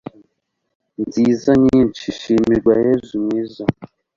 [1.07, 3.63] nziza nyinshi, shimirwa yezu mwiza